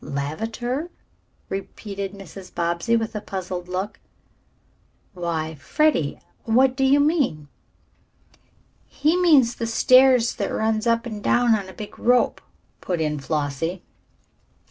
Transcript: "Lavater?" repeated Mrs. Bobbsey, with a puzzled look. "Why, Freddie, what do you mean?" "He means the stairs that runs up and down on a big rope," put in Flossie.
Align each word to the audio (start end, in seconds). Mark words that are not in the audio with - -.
"Lavater?" 0.03 0.89
repeated 1.47 2.11
Mrs. 2.13 2.51
Bobbsey, 2.55 2.95
with 2.95 3.13
a 3.15 3.21
puzzled 3.21 3.67
look. 3.67 3.99
"Why, 5.13 5.53
Freddie, 5.53 6.19
what 6.45 6.75
do 6.75 6.83
you 6.83 6.99
mean?" 6.99 7.49
"He 8.87 9.15
means 9.15 9.53
the 9.57 9.67
stairs 9.67 10.33
that 10.37 10.51
runs 10.51 10.87
up 10.87 11.05
and 11.05 11.21
down 11.23 11.53
on 11.53 11.69
a 11.69 11.73
big 11.73 11.99
rope," 11.99 12.41
put 12.79 12.99
in 12.99 13.19
Flossie. 13.19 13.83